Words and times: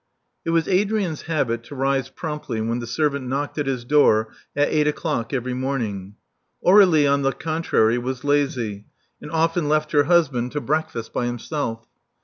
It 0.43 0.49
was 0.49 0.67
Adrian's 0.67 1.21
habit 1.29 1.61
to 1.65 1.75
rise 1.75 2.09
promptly 2.09 2.59
when 2.59 2.79
the 2.79 2.87
servant 2.87 3.27
knocked 3.27 3.59
at 3.59 3.67
his 3.67 3.85
door 3.85 4.29
at 4.55 4.67
eight 4.69 4.87
o'clock 4.87 5.31
every 5.31 5.53
morning. 5.53 6.15
Aur^lie, 6.65 7.07
on 7.07 7.21
the 7.21 7.31
contrary, 7.31 7.99
was 7.99 8.23
lazy, 8.23 8.85
and 9.21 9.29
often 9.29 9.69
left 9.69 9.91
her 9.91 10.05
husband 10.05 10.53
to 10.53 10.59
breakfast 10.61 11.13
by 11.13 11.27
himself. 11.27 11.85